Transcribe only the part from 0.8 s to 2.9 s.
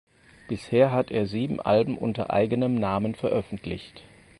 hat er sieben Alben unter eigenem